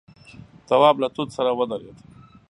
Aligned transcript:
تواب 0.67 0.95
له 1.01 1.07
توت 1.15 1.29
سره 1.37 1.51
ودرېد. 1.59 1.97